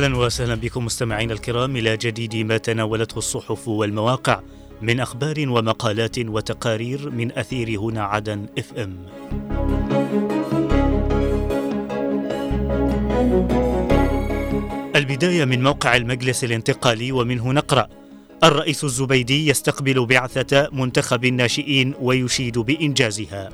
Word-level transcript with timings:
أهلا 0.00 0.16
وسهلا 0.16 0.54
بكم 0.54 0.84
مستمعينا 0.84 1.32
الكرام 1.32 1.76
إلى 1.76 1.96
جديد 1.96 2.36
ما 2.36 2.56
تناولته 2.56 3.18
الصحف 3.18 3.68
والمواقع 3.68 4.40
من 4.82 5.00
أخبار 5.00 5.48
ومقالات 5.48 6.18
وتقارير 6.18 7.10
من 7.10 7.32
أثير 7.32 7.80
هنا 7.80 8.02
عدن 8.04 8.46
إف 8.58 8.72
إم. 8.74 8.96
البداية 14.96 15.44
من 15.44 15.62
موقع 15.62 15.96
المجلس 15.96 16.44
الانتقالي 16.44 17.12
ومنه 17.12 17.52
نقرأ 17.52 17.88
الرئيس 18.44 18.84
الزبيدي 18.84 19.48
يستقبل 19.48 20.06
بعثة 20.06 20.68
منتخب 20.72 21.24
الناشئين 21.24 21.94
ويشيد 22.00 22.58
بإنجازها. 22.58 23.48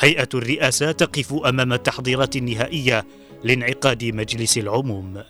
هيئة 0.00 0.28
الرئاسة 0.34 0.92
تقف 0.92 1.32
أمام 1.32 1.72
التحضيرات 1.72 2.36
النهائية 2.36 3.04
لانعقاد 3.44 4.04
مجلس 4.04 4.58
العموم 4.58 5.22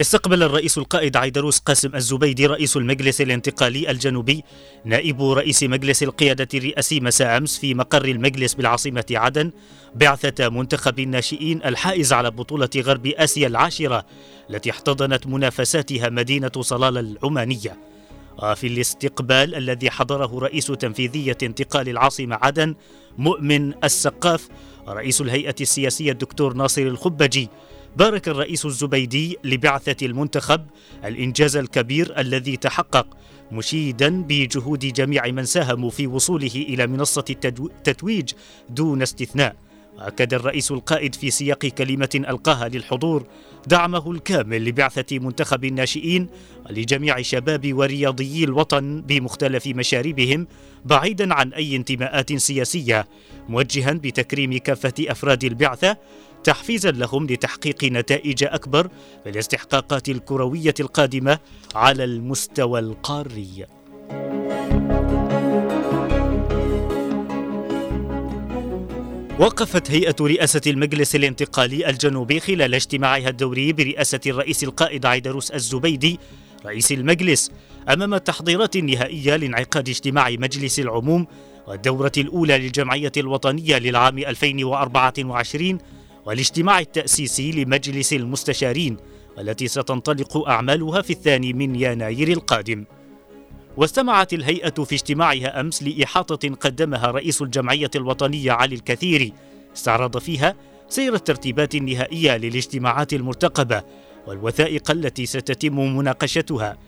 استقبل 0.00 0.42
الرئيس 0.42 0.78
القائد 0.78 1.16
عيدروس 1.16 1.58
قاسم 1.58 1.94
الزبيدي 1.94 2.46
رئيس 2.46 2.76
المجلس 2.76 3.20
الانتقالي 3.20 3.90
الجنوبي 3.90 4.44
نائب 4.84 5.22
رئيس 5.22 5.62
مجلس 5.62 6.02
القيادة 6.02 6.48
الرئاسي 6.54 7.00
مساء 7.00 7.36
أمس 7.36 7.58
في 7.58 7.74
مقر 7.74 8.04
المجلس 8.04 8.54
بالعاصمة 8.54 9.04
عدن 9.10 9.50
بعثة 9.94 10.48
منتخب 10.48 10.98
الناشئين 10.98 11.64
الحائز 11.64 12.12
على 12.12 12.30
بطولة 12.30 12.68
غرب 12.76 13.06
آسيا 13.06 13.46
العاشرة 13.46 14.06
التي 14.50 14.70
احتضنت 14.70 15.26
منافساتها 15.26 16.08
مدينة 16.08 16.52
صلالة 16.60 17.00
العمانية. 17.00 17.78
وفي 18.42 18.66
الاستقبال 18.66 19.54
الذي 19.54 19.90
حضره 19.90 20.38
رئيس 20.38 20.66
تنفيذية 20.66 21.38
انتقال 21.42 21.88
العاصمة 21.88 22.38
عدن 22.42 22.74
مؤمن 23.18 23.84
السقاف 23.84 24.48
رئيس 24.88 25.20
الهيئة 25.20 25.54
السياسية 25.60 26.12
الدكتور 26.12 26.54
ناصر 26.54 26.82
الخبجي. 26.82 27.48
بارك 27.96 28.28
الرئيس 28.28 28.66
الزبيدي 28.66 29.36
لبعثة 29.44 30.06
المنتخب 30.06 30.66
الإنجاز 31.04 31.56
الكبير 31.56 32.20
الذي 32.20 32.56
تحقق 32.56 33.06
مشيدا 33.52 34.22
بجهود 34.22 34.78
جميع 34.78 35.26
من 35.26 35.44
ساهموا 35.44 35.90
في 35.90 36.06
وصوله 36.06 36.54
إلى 36.54 36.86
منصة 36.86 37.24
التتويج 37.44 38.32
دون 38.68 39.02
استثناء. 39.02 39.56
أكد 40.00 40.34
الرئيس 40.34 40.70
القائد 40.70 41.14
في 41.14 41.30
سياق 41.30 41.58
كلمة 41.66 42.08
ألقاها 42.14 42.68
للحضور 42.68 43.26
دعمه 43.66 44.10
الكامل 44.10 44.64
لبعثة 44.64 45.18
منتخب 45.18 45.64
الناشئين 45.64 46.28
ولجميع 46.66 47.22
شباب 47.22 47.74
ورياضيي 47.74 48.44
الوطن 48.44 49.00
بمختلف 49.00 49.66
مشاربهم 49.66 50.46
بعيدا 50.84 51.34
عن 51.34 51.52
أي 51.52 51.76
انتماءات 51.76 52.32
سياسية 52.32 53.06
موجها 53.48 53.92
بتكريم 53.92 54.58
كافة 54.58 54.94
أفراد 55.00 55.44
البعثة 55.44 55.96
تحفيزا 56.44 56.90
لهم 56.90 57.26
لتحقيق 57.26 57.84
نتائج 57.84 58.44
أكبر 58.44 58.88
في 59.24 59.30
الاستحقاقات 59.30 60.08
الكروية 60.08 60.74
القادمة 60.80 61.38
على 61.74 62.04
المستوى 62.04 62.80
القاري. 62.80 63.66
وقفت 69.40 69.90
هيئة 69.90 70.16
رئاسة 70.20 70.60
المجلس 70.66 71.16
الانتقالي 71.16 71.90
الجنوبي 71.90 72.40
خلال 72.40 72.74
اجتماعها 72.74 73.28
الدوري 73.28 73.72
برئاسة 73.72 74.20
الرئيس 74.26 74.64
القائد 74.64 75.06
عيدروس 75.06 75.50
الزبيدي 75.50 76.18
رئيس 76.66 76.92
المجلس 76.92 77.50
أمام 77.88 78.14
التحضيرات 78.14 78.76
النهائية 78.76 79.36
لانعقاد 79.36 79.88
اجتماع 79.88 80.30
مجلس 80.30 80.78
العموم 80.78 81.26
والدورة 81.68 82.12
الأولى 82.18 82.58
للجمعية 82.58 83.12
الوطنية 83.16 83.78
للعام 83.78 84.18
2024 84.18 85.78
والاجتماع 86.26 86.78
التأسيسي 86.80 87.50
لمجلس 87.50 88.12
المستشارين 88.12 88.96
والتي 89.36 89.68
ستنطلق 89.68 90.48
أعمالها 90.48 91.02
في 91.02 91.10
الثاني 91.10 91.52
من 91.52 91.76
يناير 91.76 92.28
القادم. 92.28 92.84
واستمعت 93.76 94.32
الهيئة 94.32 94.70
في 94.84 94.94
اجتماعها 94.94 95.60
أمس 95.60 95.82
لإحاطة 95.82 96.48
قدمها 96.48 97.06
رئيس 97.06 97.42
الجمعية 97.42 97.90
الوطنية 97.96 98.52
علي 98.52 98.74
الكثيري. 98.74 99.32
استعرض 99.76 100.18
فيها 100.18 100.54
سير 100.88 101.14
الترتيبات 101.14 101.74
النهائية 101.74 102.36
للاجتماعات 102.36 103.12
المرتقبة 103.12 103.82
والوثائق 104.26 104.90
التي 104.90 105.26
ستتم 105.26 105.96
مناقشتها 105.96 106.78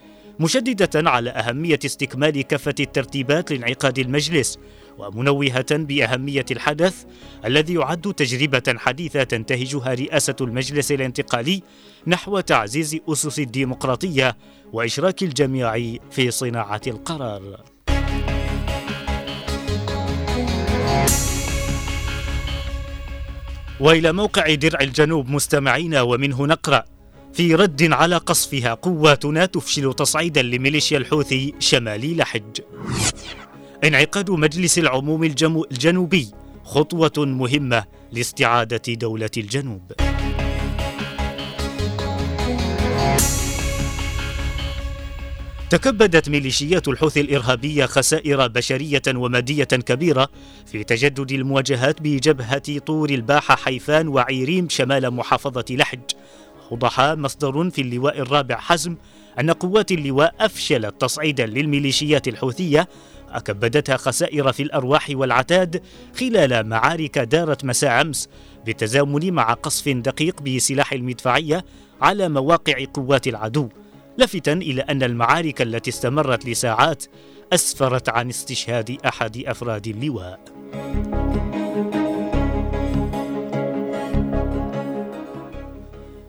مشددة 0.41 1.11
على 1.11 1.31
أهمية 1.31 1.79
استكمال 1.85 2.43
كافة 2.43 2.75
الترتيبات 2.81 3.53
لانعقاد 3.53 3.99
المجلس 3.99 4.59
ومنوهة 4.99 5.67
بأهمية 5.71 6.45
الحدث 6.51 7.05
الذي 7.45 7.75
يعد 7.75 8.15
تجربة 8.15 8.75
حديثة 8.79 9.23
تنتهجها 9.23 9.95
رئاسة 9.95 10.37
المجلس 10.41 10.93
الانتقالي 10.93 11.63
نحو 12.07 12.41
تعزيز 12.41 12.97
أسس 13.09 13.39
الديمقراطية 13.39 14.37
وإشراك 14.73 15.23
الجميع 15.23 15.97
في 16.11 16.31
صناعة 16.31 16.81
القرار. 16.87 17.61
وإلى 23.81 24.13
موقع 24.13 24.55
درع 24.55 24.81
الجنوب 24.81 25.31
مستمعين 25.31 25.95
ومنه 25.95 26.47
نقرأ 26.47 26.85
في 27.33 27.55
رد 27.55 27.93
على 27.93 28.17
قصفها 28.17 28.75
قواتنا 28.75 29.47
تفشل 29.47 29.95
تصعيدا 29.95 30.43
لميليشيا 30.43 30.99
الحوثي 30.99 31.55
شمالي 31.59 32.15
لحج 32.15 32.61
انعقاد 33.85 34.31
مجلس 34.31 34.79
العموم 34.79 35.25
الجنوبي 35.25 36.29
خطوة 36.65 37.13
مهمة 37.19 37.85
لاستعادة 38.13 38.95
دولة 38.95 39.31
الجنوب. 39.37 39.93
تكبدت 45.71 46.29
ميليشيات 46.29 46.89
الحوثي 46.89 47.21
الإرهابية 47.21 47.87
خسائر 47.87 48.47
بشرية 48.47 49.03
ومادية 49.09 49.65
كبيرة 49.65 50.29
في 50.67 50.85
تجدد 50.85 51.33
المواجهات 51.33 52.03
بجبهة 52.03 52.79
طور 52.79 53.11
الباحة 53.11 53.57
حيفان 53.57 54.09
وعيريم 54.09 54.69
شمال 54.69 55.11
محافظة 55.11 55.65
لحج. 55.71 56.01
أوضح 56.73 57.01
مصدر 57.01 57.71
في 57.71 57.81
اللواء 57.81 58.19
الرابع 58.19 58.57
حزم 58.57 58.97
أن 59.41 59.51
قوات 59.51 59.93
اللواء 59.93 60.35
أفشلت 60.41 61.01
تصعيدا 61.01 61.47
للميليشيات 61.47 62.29
الحوثية 62.29 62.89
أكبدتها 63.37 63.97
خسائر 63.97 64.53
في 64.53 64.63
الأرواح 64.63 65.07
والعتاد 65.11 65.83
خلال 66.21 66.69
معارك 66.69 67.19
دارت 67.19 67.65
مساء 67.65 68.01
أمس 68.01 68.29
بالتزامن 68.67 69.33
مع 69.33 69.53
قصف 69.53 69.89
دقيق 69.89 70.43
بسلاح 70.43 70.93
المدفعية 70.93 71.65
على 72.03 72.29
مواقع 72.29 72.85
قوات 72.95 73.27
العدو 73.29 73.69
لافتا 74.19 74.53
إلى 74.53 74.83
أن 74.83 75.03
المعارك 75.03 75.63
التي 75.63 75.91
استمرت 75.91 76.47
لساعات 76.47 77.05
أسفرت 77.53 78.09
عن 78.09 78.29
استشهاد 78.29 78.99
أحد 79.07 79.43
أفراد 79.47 79.87
اللواء. 79.87 80.41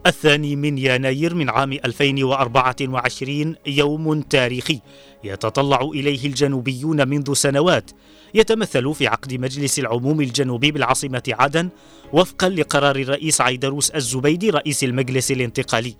الثاني 0.08 0.56
من 0.56 0.78
يناير 0.78 1.36
من 1.36 1.50
عام 1.50 1.72
2024 1.74 3.56
يوم 3.68 4.22
تاريخي 4.22 4.80
يتطلع 5.24 5.82
إليه 5.82 6.26
الجنوبيون 6.28 7.08
منذ 7.08 7.34
سنوات. 7.34 7.92
يتمثل 8.34 8.94
في 8.94 9.08
عقد 9.08 9.34
مجلس 9.34 9.80
العموم 9.80 10.22
الجنوبي 10.22 10.72
بالعاصمة 10.72 11.24
عدن 11.28 11.70
وفقا 12.14 12.50
لقرار 12.50 12.96
الرئيس 12.96 13.42
عيدروس 13.42 13.90
الزبيدي 13.90 14.50
رئيس 14.50 14.84
المجلس 14.84 15.32
الانتقالي 15.32 15.96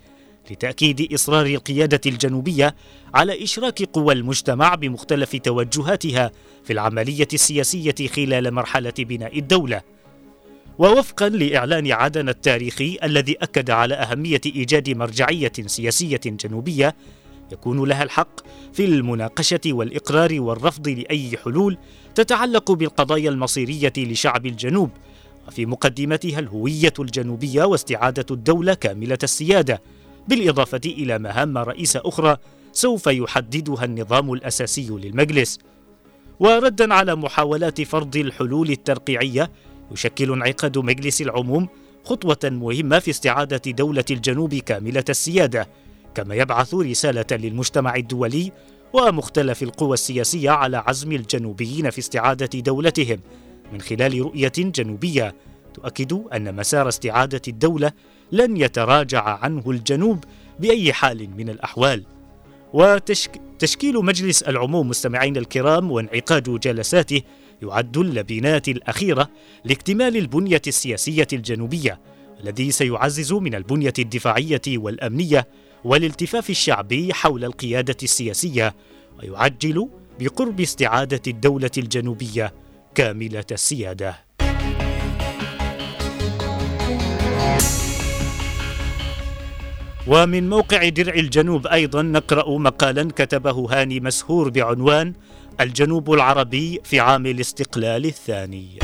لتأكيد 0.50 1.12
إصرار 1.12 1.46
القيادة 1.46 2.00
الجنوبية 2.06 2.74
على 3.14 3.42
إشراك 3.44 3.82
قوى 3.82 4.14
المجتمع 4.14 4.74
بمختلف 4.74 5.36
توجهاتها 5.36 6.30
في 6.64 6.72
العملية 6.72 7.28
السياسية 7.32 8.08
خلال 8.16 8.54
مرحلة 8.54 8.92
بناء 8.98 9.38
الدولة. 9.38 9.93
ووفقا 10.78 11.28
لإعلان 11.28 11.92
عدن 11.92 12.28
التاريخي 12.28 12.98
الذي 13.02 13.36
أكد 13.42 13.70
على 13.70 13.94
أهمية 13.94 14.40
إيجاد 14.46 14.90
مرجعية 14.90 15.52
سياسية 15.66 16.20
جنوبية 16.26 16.96
يكون 17.52 17.88
لها 17.88 18.02
الحق 18.02 18.40
في 18.72 18.84
المناقشة 18.84 19.60
والإقرار 19.66 20.40
والرفض 20.40 20.88
لأي 20.88 21.36
حلول 21.44 21.78
تتعلق 22.14 22.72
بالقضايا 22.72 23.30
المصيرية 23.30 23.92
لشعب 23.96 24.46
الجنوب 24.46 24.90
وفي 25.48 25.66
مقدمتها 25.66 26.38
الهوية 26.38 26.92
الجنوبية 26.98 27.64
واستعادة 27.64 28.26
الدولة 28.30 28.74
كاملة 28.74 29.18
السيادة 29.22 29.82
بالإضافة 30.28 30.80
إلى 30.86 31.18
مهام 31.18 31.58
رئيسة 31.58 32.00
أخرى 32.04 32.36
سوف 32.72 33.06
يحددها 33.06 33.84
النظام 33.84 34.32
الأساسي 34.32 34.88
للمجلس. 34.90 35.58
وردا 36.40 36.94
على 36.94 37.14
محاولات 37.14 37.82
فرض 37.82 38.16
الحلول 38.16 38.70
الترقيعية 38.70 39.50
يشكل 39.92 40.32
انعقاد 40.32 40.78
مجلس 40.78 41.22
العموم 41.22 41.68
خطوة 42.04 42.38
مهمة 42.44 42.98
في 42.98 43.10
استعادة 43.10 43.70
دولة 43.70 44.04
الجنوب 44.10 44.54
كاملة 44.54 45.04
السيادة، 45.08 45.68
كما 46.14 46.34
يبعث 46.34 46.74
رسالة 46.74 47.26
للمجتمع 47.32 47.96
الدولي 47.96 48.52
ومختلف 48.92 49.62
القوى 49.62 49.94
السياسية 49.94 50.50
على 50.50 50.76
عزم 50.76 51.12
الجنوبيين 51.12 51.90
في 51.90 51.98
استعادة 51.98 52.60
دولتهم. 52.60 53.20
من 53.72 53.80
خلال 53.80 54.20
رؤية 54.20 54.52
جنوبية 54.56 55.34
تؤكد 55.74 56.12
أن 56.12 56.54
مسار 56.56 56.88
استعادة 56.88 57.42
الدولة 57.48 57.92
لن 58.32 58.56
يتراجع 58.56 59.22
عنه 59.22 59.62
الجنوب 59.66 60.24
بأي 60.60 60.92
حال 60.92 61.30
من 61.36 61.48
الأحوال. 61.48 62.04
وتشكيل 62.72 63.94
مجلس 63.94 64.42
العموم 64.42 64.88
مستمعين 64.88 65.36
الكرام 65.36 65.90
وانعقاد 65.90 66.60
جلساته 66.60 67.22
يعد 67.62 67.96
اللبنات 67.96 68.68
الأخيرة 68.68 69.28
لاكتمال 69.64 70.16
البنية 70.16 70.62
السياسية 70.66 71.28
الجنوبية 71.32 72.00
الذي 72.40 72.70
سيعزز 72.70 73.32
من 73.32 73.54
البنية 73.54 73.92
الدفاعية 73.98 74.62
والأمنية 74.68 75.48
والالتفاف 75.84 76.50
الشعبي 76.50 77.14
حول 77.14 77.44
القيادة 77.44 77.96
السياسية 78.02 78.74
ويعجل 79.18 79.88
بقرب 80.20 80.60
استعادة 80.60 81.22
الدولة 81.26 81.70
الجنوبية 81.78 82.54
كاملة 82.94 83.44
السيادة. 83.52 84.24
ومن 90.06 90.48
موقع 90.48 90.88
درع 90.88 91.14
الجنوب 91.14 91.66
أيضا 91.66 92.02
نقرأ 92.02 92.58
مقالا 92.58 93.08
كتبه 93.16 93.66
هاني 93.70 94.00
مسهور 94.00 94.48
بعنوان 94.48 95.12
الجنوب 95.60 96.12
العربي 96.12 96.80
في 96.84 97.00
عام 97.00 97.26
الاستقلال 97.26 98.04
الثاني. 98.04 98.78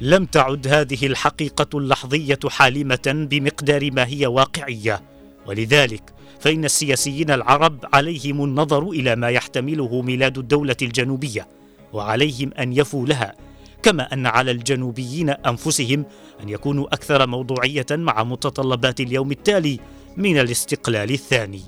لم 0.00 0.24
تعد 0.24 0.68
هذه 0.68 1.06
الحقيقة 1.06 1.78
اللحظية 1.78 2.38
حالمة 2.46 3.26
بمقدار 3.30 3.90
ما 3.90 4.06
هي 4.06 4.26
واقعية. 4.26 5.02
ولذلك 5.46 6.12
فإن 6.40 6.64
السياسيين 6.64 7.30
العرب 7.30 7.84
عليهم 7.92 8.44
النظر 8.44 8.88
إلى 8.88 9.16
ما 9.16 9.28
يحتمله 9.28 10.02
ميلاد 10.02 10.38
الدولة 10.38 10.76
الجنوبية 10.82 11.48
وعليهم 11.92 12.50
أن 12.58 12.72
يفوا 12.72 13.06
لها 13.06 13.34
كما 13.82 14.12
أن 14.12 14.26
على 14.26 14.50
الجنوبيين 14.50 15.30
أنفسهم 15.30 16.04
أن 16.42 16.48
يكونوا 16.48 16.86
أكثر 16.86 17.26
موضوعية 17.26 17.86
مع 17.90 18.24
متطلبات 18.24 19.00
اليوم 19.00 19.30
التالي 19.32 19.80
من 20.16 20.38
الاستقلال 20.38 21.10
الثاني. 21.10 21.62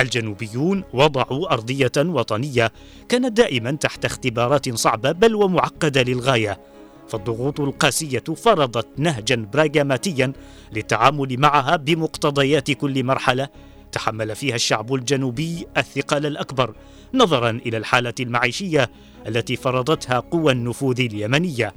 الجنوبيون 0.00 0.84
وضعوا 0.92 1.52
أرضية 1.52 1.92
وطنية 1.96 2.72
كانت 3.08 3.36
دائما 3.36 3.72
تحت 3.72 4.04
اختبارات 4.04 4.74
صعبة 4.74 5.12
بل 5.12 5.34
ومعقدة 5.34 6.02
للغاية. 6.02 6.60
فالضغوط 7.08 7.60
القاسية 7.60 8.24
فرضت 8.36 8.86
نهجا 8.96 9.48
براغماتيا 9.52 10.32
للتعامل 10.72 11.40
معها 11.40 11.76
بمقتضيات 11.76 12.70
كل 12.70 13.04
مرحلة. 13.04 13.48
تحمل 13.92 14.36
فيها 14.36 14.54
الشعب 14.54 14.94
الجنوبي 14.94 15.66
الثقل 15.76 16.26
الأكبر 16.26 16.74
نظرا 17.14 17.50
إلى 17.50 17.76
الحالة 17.76 18.14
المعيشية 18.20 18.90
التي 19.26 19.56
فرضتها 19.56 20.18
قوى 20.18 20.52
النفوذ 20.52 21.00
اليمنية. 21.00 21.74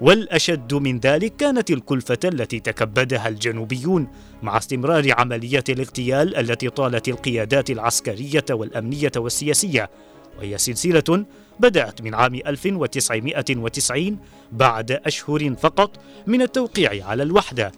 والأشد 0.00 0.74
من 0.74 0.98
ذلك 0.98 1.36
كانت 1.36 1.70
الكلفة 1.70 2.18
التي 2.24 2.60
تكبدها 2.60 3.28
الجنوبيون 3.28 4.08
مع 4.42 4.58
استمرار 4.58 5.12
عمليات 5.18 5.70
الاغتيال 5.70 6.36
التي 6.36 6.70
طالت 6.70 7.08
القيادات 7.08 7.70
العسكرية 7.70 8.44
والأمنية 8.50 9.12
والسياسية. 9.16 9.90
وهي 10.38 10.58
سلسلة 10.58 11.24
بدأت 11.60 12.02
من 12.02 12.14
عام 12.14 12.34
1990 12.34 14.18
بعد 14.52 14.92
أشهر 14.92 15.54
فقط 15.54 16.00
من 16.26 16.42
التوقيع 16.42 17.06
على 17.06 17.22
الوحدة. 17.22 17.72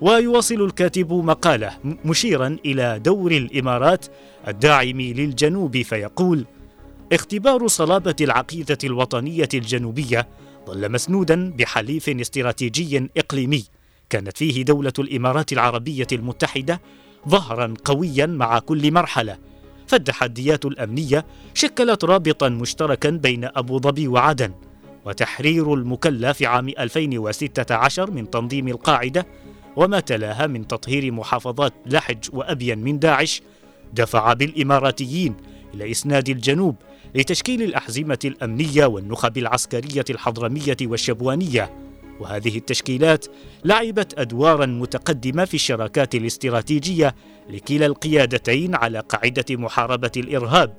ويواصل 0.00 0.64
الكاتب 0.64 1.12
مقالة 1.12 1.70
مشيرا 2.04 2.56
إلى 2.66 2.98
دور 2.98 3.32
الإمارات 3.32 4.06
الداعم 4.48 5.00
للجنوب 5.00 5.82
فيقول 5.82 6.46
اختبار 7.12 7.66
صلابة 7.66 8.16
العقيدة 8.20 8.78
الوطنية 8.84 9.48
الجنوبية 9.54 10.28
ظل 10.66 10.92
مسنودا 10.92 11.50
بحليف 11.58 12.08
استراتيجي 12.08 13.10
إقليمي. 13.16 13.64
كانت 14.10 14.36
فيه 14.36 14.62
دولة 14.62 14.92
الإمارات 14.98 15.52
العربية 15.52 16.06
المتحدة 16.12 16.80
ظهرا 17.28 17.74
قويا 17.84 18.26
مع 18.26 18.58
كل 18.58 18.92
مرحلة. 18.92 19.38
فالتحديات 19.86 20.64
الأمنية 20.64 21.26
شكلت 21.54 22.04
رابطا 22.04 22.48
مشتركا 22.48 23.10
بين 23.10 23.44
أبو 23.44 23.78
ظبي 23.78 24.08
وعدن. 24.08 24.52
وتحرير 25.04 25.74
المكلا 25.74 26.32
في 26.32 26.46
عام 26.46 26.68
2016 26.68 28.10
من 28.10 28.30
تنظيم 28.30 28.68
القاعدة 28.68 29.26
وما 29.76 30.00
تلاها 30.00 30.46
من 30.46 30.68
تطهير 30.68 31.12
محافظات 31.12 31.72
لحج 31.86 32.28
وابين 32.32 32.78
من 32.78 32.98
داعش 32.98 33.42
دفع 33.94 34.32
بالإماراتيين 34.32 35.34
إلى 35.74 35.90
إسناد 35.90 36.28
الجنوب 36.28 36.76
لتشكيل 37.14 37.62
الأحزمة 37.62 38.18
الأمنية 38.24 38.86
والنخب 38.86 39.38
العسكرية 39.38 40.04
الحضرمية 40.10 40.76
والشبوانية. 40.82 41.70
وهذه 42.20 42.58
التشكيلات 42.58 43.26
لعبت 43.64 44.18
أدوارا 44.18 44.66
متقدمة 44.66 45.44
في 45.44 45.54
الشراكات 45.54 46.14
الاستراتيجية 46.14 47.14
لكلا 47.50 47.86
القيادتين 47.86 48.74
على 48.74 49.00
قاعدة 49.00 49.44
محاربة 49.50 50.10
الإرهاب. 50.16 50.74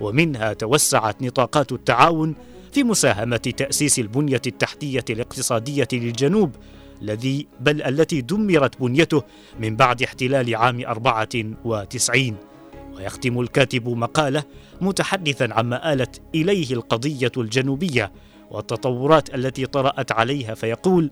ومنها 0.00 0.52
توسعت 0.52 1.22
نطاقات 1.22 1.72
التعاون 1.72 2.34
في 2.72 2.84
مساهمة 2.84 3.36
تأسيس 3.36 3.98
البنية 3.98 4.42
التحتية 4.46 5.04
الاقتصادية 5.10 5.88
للجنوب 5.92 6.56
الذي 7.02 7.46
بل 7.60 7.82
التي 7.82 8.20
دمرت 8.20 8.80
بنيته 8.80 9.22
من 9.60 9.76
بعد 9.76 10.02
احتلال 10.02 10.56
عام 10.56 10.84
94 10.86 12.51
ويختم 12.96 13.40
الكاتب 13.40 13.88
مقالة 13.88 14.42
متحدثا 14.80 15.48
عما 15.50 15.92
آلت 15.92 16.20
إليه 16.34 16.72
القضية 16.72 17.32
الجنوبية 17.36 18.12
والتطورات 18.50 19.34
التي 19.34 19.66
طرأت 19.66 20.12
عليها 20.12 20.54
فيقول 20.54 21.10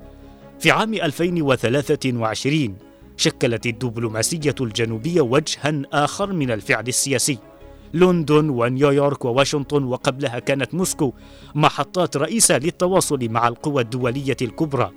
في 0.59 0.71
عام 0.71 0.95
2023 0.95 2.77
شكلت 3.17 3.67
الدبلوماسية 3.67 4.55
الجنوبية 4.61 5.21
وجها 5.21 5.83
آخر 5.93 6.33
من 6.33 6.51
الفعل 6.51 6.89
السياسي. 6.89 7.39
لندن 7.95 8.51
ونيويورك 8.51 9.25
وواشنطن 9.25 9.85
وقبلها 9.85 10.39
كانت 10.39 10.75
موسكو 10.75 11.13
محطات 11.55 12.17
رئيسة 12.17 12.59
للتواصل 12.59 13.29
مع 13.29 13.49
القوى 13.49 13.83
الدولية 13.83 14.37
الكبرى. 14.43 14.91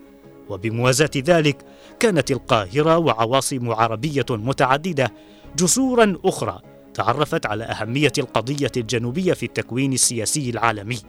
وبموازاة 0.50 1.12
ذلك 1.18 1.66
كانت 2.00 2.32
القاهرة 2.32 2.98
وعواصم 2.98 3.72
عربية 3.72 4.26
متعددة 4.30 5.14
جسورا 5.58 6.18
أخرى 6.26 6.62
تعرفت 6.94 7.46
على 7.46 7.64
أهمية 7.64 8.12
القضية 8.18 8.72
الجنوبية 8.78 9.34
في 9.34 9.46
التكوين 9.46 9.94
السياسي 9.94 10.50
العالمي. 10.50 11.00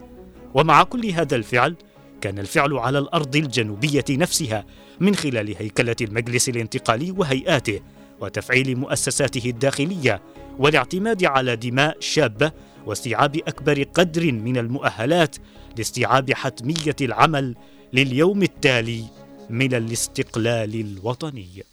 ومع 0.53 0.83
كل 0.83 1.05
هذا 1.05 1.35
الفعل 1.35 1.75
كان 2.21 2.39
الفعل 2.39 2.73
على 2.73 2.99
الأرض 2.99 3.35
الجنوبية 3.35 4.05
نفسها 4.09 4.65
من 4.99 5.15
خلال 5.15 5.55
هيكلة 5.57 5.95
المجلس 6.01 6.49
الانتقالي 6.49 7.11
وهيئاته 7.11 7.79
وتفعيل 8.21 8.75
مؤسساته 8.75 9.49
الداخلية 9.49 10.21
والاعتماد 10.59 11.25
على 11.25 11.55
دماء 11.55 11.97
شابة 11.99 12.51
واستيعاب 12.85 13.35
أكبر 13.35 13.83
قدر 13.83 14.31
من 14.31 14.57
المؤهلات 14.57 15.35
لاستيعاب 15.77 16.33
حتمية 16.33 16.95
العمل 17.01 17.55
لليوم 17.93 18.43
التالي 18.43 19.03
من 19.49 19.73
الاستقلال 19.73 20.75
الوطني. 20.75 21.63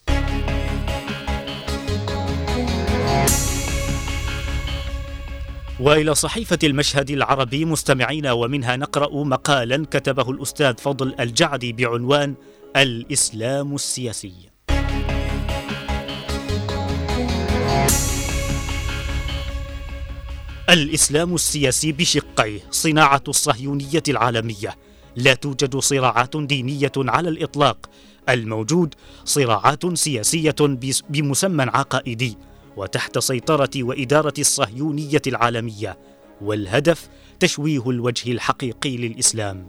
وإلى 5.82 6.14
صحيفة 6.14 6.58
المشهد 6.64 7.10
العربي 7.10 7.64
مستمعين 7.64 8.26
ومنها 8.26 8.76
نقرأ 8.76 9.24
مقالا 9.24 9.86
كتبه 9.90 10.30
الأستاذ 10.30 10.74
فضل 10.78 11.14
الجعدي 11.20 11.72
بعنوان 11.72 12.34
الإسلام 12.76 13.74
السياسي. 13.74 14.32
الإسلام 20.70 21.34
السياسي 21.34 21.92
بشقيه 21.92 22.60
صناعة 22.70 23.24
الصهيونية 23.28 24.02
العالمية. 24.08 24.76
لا 25.16 25.34
توجد 25.34 25.76
صراعات 25.76 26.36
دينية 26.36 26.92
على 26.96 27.28
الإطلاق. 27.28 27.90
الموجود 28.28 28.94
صراعات 29.24 29.98
سياسية 29.98 30.56
بمسمى 31.08 31.64
عقائدي. 31.64 32.36
وتحت 32.76 33.18
سيطرة 33.18 33.70
وإدارة 33.76 34.34
الصهيونية 34.38 35.22
العالمية 35.26 35.98
والهدف 36.40 37.08
تشويه 37.40 37.90
الوجه 37.90 38.32
الحقيقي 38.32 38.96
للإسلام. 38.96 39.68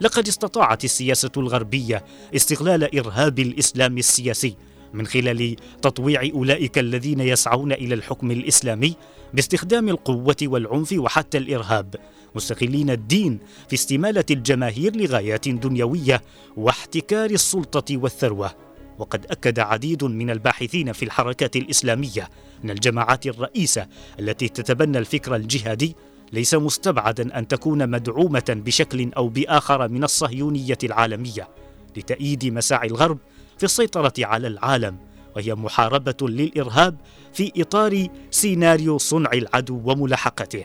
لقد 0.00 0.28
استطاعت 0.28 0.84
السياسة 0.84 1.30
الغربية 1.36 2.04
استغلال 2.36 2.98
إرهاب 2.98 3.38
الإسلام 3.38 3.98
السياسي 3.98 4.56
من 4.94 5.06
خلال 5.06 5.56
تطويع 5.82 6.30
أولئك 6.34 6.78
الذين 6.78 7.20
يسعون 7.20 7.72
إلى 7.72 7.94
الحكم 7.94 8.30
الإسلامي 8.30 8.94
باستخدام 9.34 9.88
القوة 9.88 10.36
والعنف 10.42 10.92
وحتى 10.92 11.38
الإرهاب 11.38 11.94
مستغلين 12.34 12.90
الدين 12.90 13.38
في 13.68 13.74
استمالة 13.74 14.24
الجماهير 14.30 14.96
لغايات 14.96 15.48
دنيوية 15.48 16.22
واحتكار 16.56 17.30
السلطة 17.30 17.96
والثروة. 17.96 18.65
وقد 18.98 19.26
أكد 19.30 19.58
عديد 19.58 20.04
من 20.04 20.30
الباحثين 20.30 20.92
في 20.92 21.04
الحركات 21.04 21.56
الإسلامية 21.56 22.28
أن 22.64 22.70
الجماعات 22.70 23.26
الرئيسة 23.26 23.86
التي 24.20 24.48
تتبنى 24.48 24.98
الفكر 24.98 25.36
الجهادي 25.36 25.96
ليس 26.32 26.54
مستبعدا 26.54 27.38
أن 27.38 27.48
تكون 27.48 27.90
مدعومة 27.90 28.44
بشكل 28.48 29.12
أو 29.16 29.28
بآخر 29.28 29.88
من 29.88 30.04
الصهيونية 30.04 30.78
العالمية 30.84 31.48
لتأييد 31.96 32.44
مساعي 32.46 32.88
الغرب 32.88 33.18
في 33.58 33.64
السيطرة 33.64 34.12
على 34.18 34.46
العالم 34.46 34.98
وهي 35.36 35.54
محاربة 35.54 36.16
للإرهاب 36.22 36.96
في 37.32 37.52
إطار 37.56 38.06
سيناريو 38.30 38.98
صنع 38.98 39.30
العدو 39.32 39.80
وملاحقته. 39.84 40.64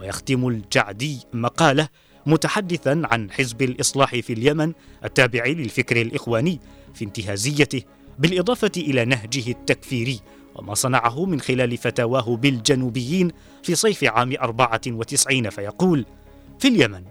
ويختم 0.00 0.48
الجعدي 0.48 1.18
مقالة 1.32 1.88
متحدثا 2.26 3.02
عن 3.04 3.30
حزب 3.30 3.62
الإصلاح 3.62 4.16
في 4.16 4.32
اليمن 4.32 4.72
التابع 5.04 5.46
للفكر 5.46 6.00
الإخواني 6.00 6.60
في 6.94 7.04
انتهازيته 7.04 7.82
بالإضافة 8.18 8.72
إلى 8.76 9.04
نهجه 9.04 9.50
التكفيري 9.50 10.20
وما 10.54 10.74
صنعه 10.74 11.24
من 11.24 11.40
خلال 11.40 11.76
فتاواه 11.76 12.36
بالجنوبيين 12.36 13.30
في 13.62 13.74
صيف 13.74 14.04
عام 14.04 14.32
94 14.40 15.50
فيقول 15.50 16.06
في 16.58 16.68
اليمن 16.68 17.02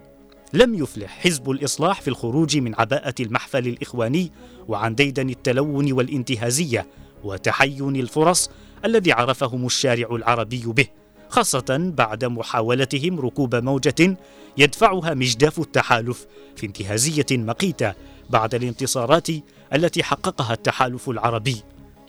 لم 0.52 0.74
يفلح 0.74 1.18
حزب 1.18 1.50
الإصلاح 1.50 2.00
في 2.00 2.08
الخروج 2.08 2.56
من 2.58 2.74
عباءة 2.74 3.14
المحفل 3.20 3.68
الإخواني 3.68 4.32
وعن 4.68 4.94
ديدن 4.94 5.30
التلون 5.30 5.92
والانتهازية 5.92 6.86
وتحين 7.24 7.96
الفرص 7.96 8.50
الذي 8.84 9.12
عرفهم 9.12 9.66
الشارع 9.66 10.16
العربي 10.16 10.62
به 10.66 10.86
خاصة 11.28 11.92
بعد 11.96 12.24
محاولتهم 12.24 13.20
ركوب 13.20 13.54
موجة 13.54 14.16
يدفعها 14.58 15.14
مجداف 15.14 15.58
التحالف 15.58 16.26
في 16.56 16.66
انتهازية 16.66 17.26
مقيتة 17.32 17.94
بعد 18.30 18.54
الانتصارات 18.54 19.28
التي 19.72 20.02
حققها 20.02 20.52
التحالف 20.52 21.10
العربي 21.10 21.56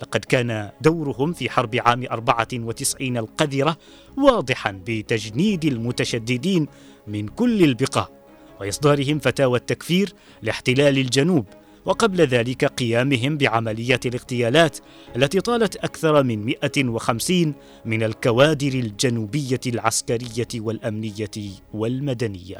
لقد 0.02 0.26
كان 0.26 0.70
دورهم 0.82 1.34
في 1.34 1.50
حرب 1.50 1.76
عام 1.76 2.04
94 2.12 3.18
القذرة 3.18 3.78
واضحا 4.18 4.82
بتجنيد 4.88 5.66
المتشددين 5.66 6.68
من 7.08 7.28
كل 7.28 7.64
البقاع 7.64 8.10
وإصدارهم 8.62 9.20
فتاوى 9.20 9.60
التكفير 9.60 10.14
لاحتلال 10.42 10.98
الجنوب 10.98 11.46
وقبل 11.86 12.22
ذلك 12.22 12.66
قيامهم 12.66 13.38
بعمليات 13.38 14.06
الاغتيالات 14.06 14.78
التي 15.16 15.42
طالت 15.42 15.76
أكثر 15.76 16.24
من 16.24 16.46
150 16.46 17.54
من 17.86 18.04
الكوادر 18.04 18.68
الجنوبية 18.68 19.60
العسكرية 19.68 20.48
والأمنية 20.56 21.32
والمدنية. 21.74 22.58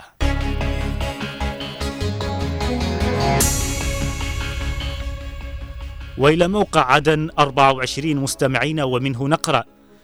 وإلى 6.18 6.48
موقع 6.48 6.92
عدن 6.92 7.30
24 7.40 8.16
مستمعين 8.16 8.80
ومنه 8.80 9.28
نقرأ 9.28 9.64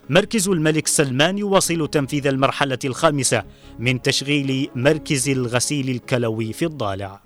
مركز 0.10 0.50
الملك 0.50 0.88
سلمان 0.88 1.38
يواصل 1.38 1.88
تنفيذ 1.88 2.28
المرحلة 2.28 2.80
الخامسة 2.86 3.44
من 3.80 4.02
تشغيل 4.02 4.70
مركز 4.76 5.30
الغسيل 5.30 5.90
الكلوي 5.90 6.54
في 6.54 6.66
الضالع. 6.66 7.22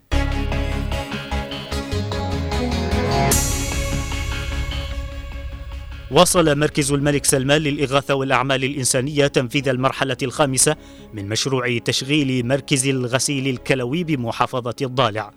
واصل 6.12 6.60
مركز 6.60 6.92
الملك 6.92 7.26
سلمان 7.26 7.62
للإغاثة 7.62 8.16
والأعمال 8.16 8.64
الإنسانية 8.64 9.28
تنفيذ 9.28 9.68
المرحلة 9.70 10.18
الخامسة 10.24 10.76
من 11.14 11.30
مشروع 11.30 11.78
تشغيل 11.78 12.48
مركز 12.48 12.88
الغسيل 12.88 13.48
الكلوي 13.48 14.04
بمحافظة 14.04 14.76
الضالع 14.82 15.32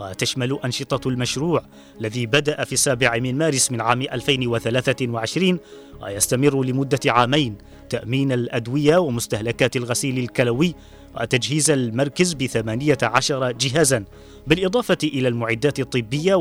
وتشمل 0.00 0.58
أنشطة 0.64 1.08
المشروع 1.08 1.62
الذي 2.00 2.26
بدأ 2.26 2.64
في 2.64 2.72
السابع 2.72 3.18
من 3.18 3.38
مارس 3.38 3.72
من 3.72 3.80
عام 3.80 4.02
2023 4.02 5.58
ويستمر 6.02 6.64
لمدة 6.64 7.00
عامين. 7.06 7.58
تأمين 7.90 8.32
الأدوية 8.32 8.96
ومستهلكات 8.96 9.76
الغسيل 9.76 10.18
الكلوي 10.18 10.74
وتجهيز 11.20 11.70
المركز 11.70 12.32
بثمانية 12.32 12.98
عشر 13.02 13.52
جهازا 13.52 14.04
بالإضافة 14.46 14.98
إلى 15.04 15.28
المعدات 15.28 15.80
الطبية 15.80 16.34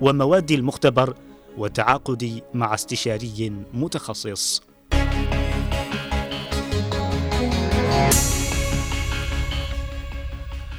ومواد 0.00 0.50
المختبر 0.50 1.14
والتعاقد 1.58 2.42
مع 2.54 2.74
استشاري 2.74 3.52
متخصص. 3.74 4.62